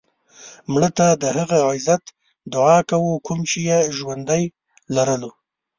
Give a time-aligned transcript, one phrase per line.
[0.71, 2.03] مړه ته د هغه عزت
[2.53, 3.47] دعا کوو کوم یې
[3.85, 4.43] چې ژوندی
[4.95, 5.31] لرلو